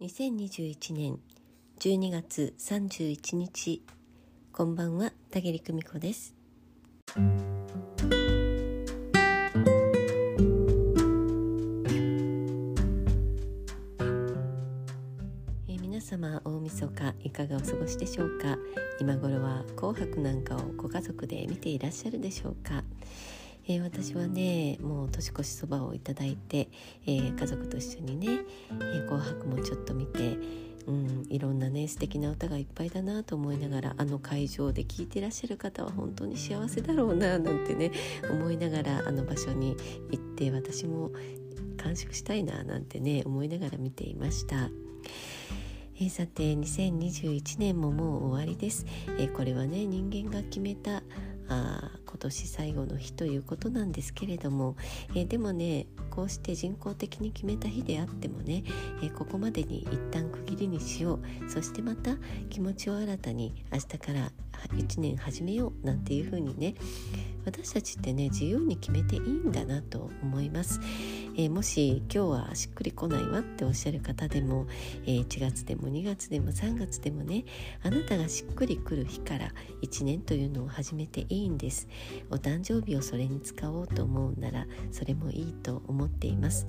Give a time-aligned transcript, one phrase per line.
[0.00, 1.20] 2021年
[1.78, 3.80] 12月31日。
[4.52, 6.34] こんばんは田切久美子です。
[15.68, 18.58] え皆様大晦日いかがお過ごしでしょうか？
[19.00, 22.82] 今頃は紅白なんかをご家族で見ていらっしゃるでしょうか？
[23.66, 26.68] えー私はねもう年越しそばをいただいて、
[27.06, 28.40] えー家族と一緒にね、
[29.06, 30.38] 紅白もちょっと見て、
[30.86, 37.90] うん、いろんなね素敵な歌がいっぱいだなと思いながらあの会場で聴いてらっしゃる方は本当に幸せだろうななんてね
[38.30, 39.76] 思いながらあの場所に
[40.10, 41.10] 行って私も
[41.76, 44.70] 感触したいななんてね思いながら見ていました。
[45.96, 48.84] えーさて2021年ももう終わりです、
[49.16, 51.02] えーこれはね人間が決めた
[51.48, 54.76] あ今年最後の日ということなんですけれども、
[55.16, 58.62] えーでもねこうして人工的に決めた日であってもね、
[59.02, 61.50] えーここまでに一旦区切りにしよう。
[61.50, 62.16] そしてまた
[62.50, 64.30] 気持ちを新たに明日から
[64.76, 66.74] 1年始めようなんていう風にね
[67.44, 70.80] 私たちってね自由に決めていいんだなと思います、
[71.36, 74.66] えーもし今日はしっくりこないわっておっしゃる方でも、
[75.04, 77.44] えー1月でも2月でも3月でもね
[77.82, 81.88] あなたがしっくりくる日から1年というのを始めていいんです。
[82.30, 86.66] お誕生日をそれに使おうと思うならそれもいいと思っています、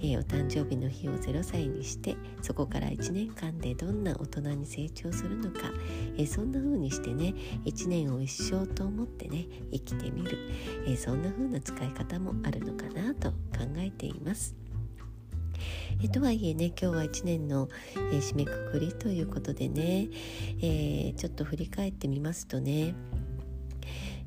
[0.00, 5.70] えーお誕生日の日を0歳にしてそこから1年間でどんな大人に成長するのか、
[6.16, 10.38] えーそんな風にしてね1年を一生と思ってね生きてみる、
[10.86, 13.36] えーそんな風な使い方もあるのかなと考
[13.76, 14.54] えています。
[16.02, 20.08] えとはいえね今日は1年の、えー締めくくりということでね、
[20.60, 22.94] えーちょっと振り返ってみますとね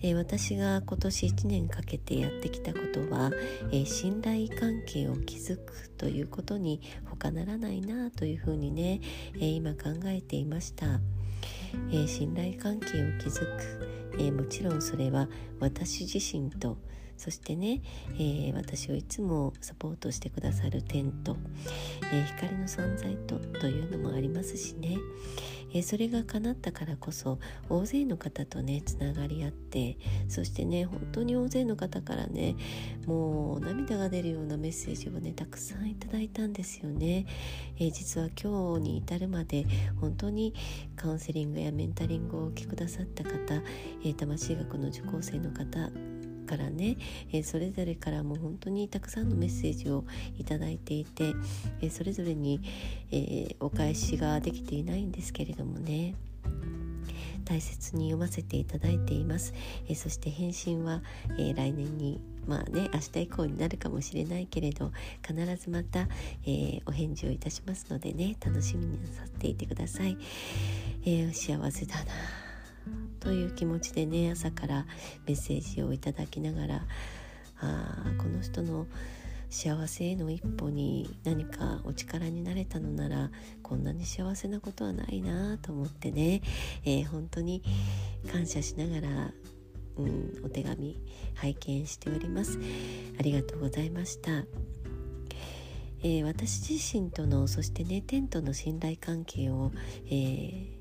[0.01, 3.31] えー私が今年1年かけてやってきたことは、
[3.71, 9.01] えー信頼関係を築くということに他ならないなというふうにね、
[9.35, 10.99] えー今考えていました、
[11.91, 15.27] え信頼関係を築く、えもちろんそれは
[15.59, 16.77] 私自身と
[17.19, 17.81] そしてね、
[18.13, 21.35] えー私をいつもサポートしてくださる天と、
[22.13, 24.97] えー光の存在とというのもありますしね、
[25.73, 27.37] えーそれが叶ったからこそ
[27.67, 29.97] 大勢の方とねつながり合って
[30.29, 32.55] そしてね本当に大勢の方からね
[33.05, 37.25] もう涙が出るようなメッセージをねたくさんいただいたんですよね、
[37.77, 39.65] えー実は今日に至るまで
[39.99, 40.53] 本当に
[40.95, 43.29] カウンセリングやメンタリングをお受けくださった方、
[44.05, 45.89] えー魂学の受講生の方
[46.49, 46.97] からね、
[47.31, 50.03] えそれぞれからも本当にたくさんのメッセージを
[50.39, 51.35] いただいていて、
[51.81, 52.59] えそれぞれに、
[53.11, 56.15] えお返しができていないんですけれどもね。
[57.45, 59.53] 大切に読ませていただいています、
[59.87, 61.03] えそして返信は、
[61.37, 64.91] え来年にまあね明日以降になるかもしれないけれど
[65.25, 66.07] 必ずまた、
[66.45, 70.17] えーお返事をいたしますのでね楽しみになさっていてください、
[71.05, 72.48] えー幸せだな。
[73.19, 74.85] という気持ちでね朝から
[75.25, 76.81] メッセージをいただきながら
[77.61, 78.87] あーこの人の
[79.49, 83.31] 幸せへの一歩に何かお力になれたのなら
[83.63, 86.41] こんなに幸せなことはないなと思ってね、
[86.85, 87.63] えー本当に
[88.31, 89.33] 感謝しながら、
[89.97, 91.01] うん、お手紙
[91.33, 92.59] 拝見しております。
[93.19, 94.31] ありがとうございました、
[96.03, 99.71] えー私自身とのそしてね天との信頼関係を、
[100.05, 100.78] えー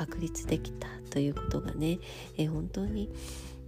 [0.00, 1.98] 確立できたということがね、
[2.38, 3.10] えー本当に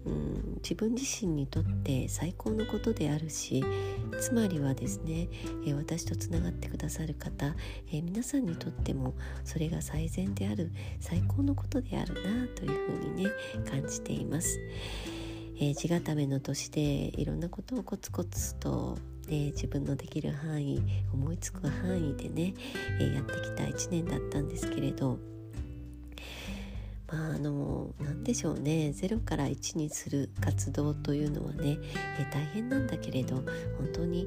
[0.06, 3.62] うん自分自身にとって最高のことであるし
[4.20, 5.28] つまりはですね、
[5.66, 7.54] えー私とつながってくださる方、
[7.88, 13.30] えー皆さんにとってもそれが最善である最高のことであるなというふうにね
[13.70, 14.58] 感じています。
[15.56, 18.96] えー地固めの年でいろんなことをコツコツと、
[19.28, 20.82] えー自分のできる範囲
[21.12, 22.54] 思いつく範囲でね、
[22.98, 25.18] えやってきた1年だったんですけれど
[27.12, 31.78] ああの何でしょうね0から1にする活動というのはね、
[32.18, 33.44] えー大変なんだけれど本
[33.92, 34.26] 当に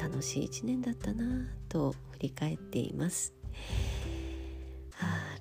[0.00, 1.24] 楽しい1年だったな
[1.68, 3.34] と振り返っています。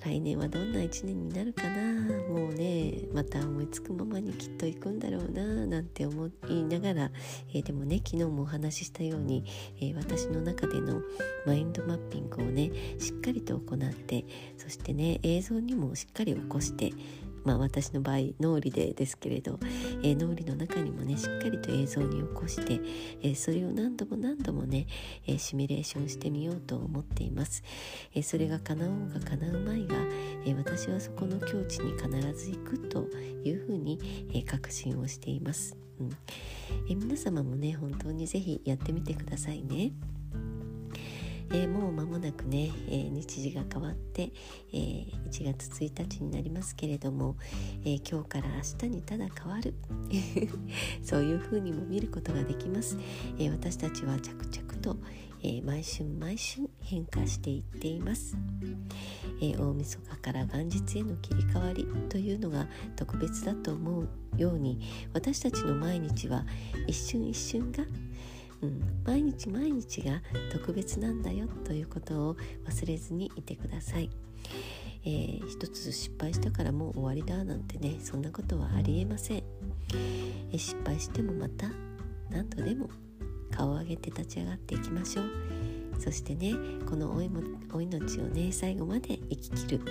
[0.08, 2.18] 来年はどんな1年になるかな？
[2.30, 7.12] もうねまた思いつくままにきっと行くんだろうななんて思いながら、
[7.54, 9.44] えーでもね昨日もお話ししたように、
[9.82, 11.02] えー私の中での
[11.46, 14.26] マインドマッピングをねしっかりと行って
[14.58, 16.94] そしてね映像にもしっかり起こして
[17.48, 19.58] まあ私の場合脳裏でですけれど、
[20.04, 22.82] えー脳裏の中にもねしっかりと映像に起こして、
[23.22, 24.86] えーそれを何度も何度もね、
[25.26, 27.64] えーシミュレーションしてみようと思っています、
[28.14, 29.96] えそれが叶おうが叶うまいが、
[30.46, 33.08] え私はそこの境地に必ず行くと
[33.46, 36.10] いうふうに、え確信をしています、うん。
[36.90, 39.94] え皆様もね本当にぜひやってみてくださいね。
[41.52, 44.32] えー、もう間もなくね、えー、日時が変わって、
[44.74, 47.38] えー、1月1日になりますけれども、
[47.86, 49.74] え今日から明日にただ変わる。
[51.04, 52.98] そういう風にも見ることができます、
[53.40, 54.98] え私たちは着々と、
[55.44, 58.36] え毎春毎春変化していっています、
[59.42, 64.08] え大晦日から元日への切り替わりというのが特別だと思う
[64.38, 64.80] ように
[65.14, 66.46] 私たちの毎日は
[66.88, 67.84] 一瞬一瞬が
[68.62, 70.22] うん、毎日毎日が
[70.52, 72.36] 特別なんだよということを
[72.68, 74.10] 忘れずにいてください。
[75.06, 81.70] えー、一つ失敗したからもう終わりだなんてねそんなことはありえません、えー、失敗してもまた
[82.30, 82.90] 何度でも
[83.50, 86.54] 顔を上げて立ち上がっていきましょうそしてね
[86.90, 87.42] このおいも
[87.74, 89.82] お命をね最後まで生ききる、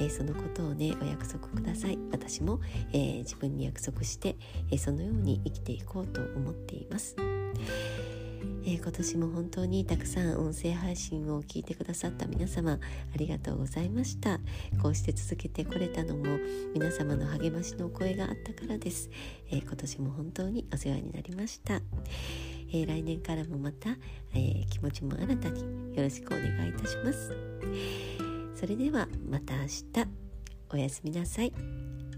[0.00, 1.98] えー、そのことをねお約束ください。
[2.10, 2.60] 私も、
[2.92, 4.36] えー、自分に約束して、
[4.70, 7.16] えー、そのように生きていこうと思っています。
[8.64, 12.78] え、今年も本当にたくさん音声配信を聞いてくださった皆様あ
[13.16, 14.40] りがとうございました。
[14.82, 16.24] こうして続けてこれたのも
[16.74, 19.08] 皆様の励ましのお声があったからです、
[19.50, 21.80] え、今年も本当にお世話になりました、
[22.70, 23.90] えー、来年からもまた、
[24.34, 27.34] え気持ちも新たによろしくお願いいたします。
[28.54, 30.28] それではまた明日。
[30.70, 31.52] おやすみなさい。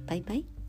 [0.06, 0.59] バイバイ。